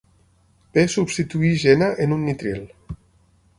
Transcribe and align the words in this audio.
P 0.77 0.85
substitueix 0.93 1.67
N 1.75 1.87
en 2.07 2.19
un 2.19 2.27
nitril. 2.31 2.67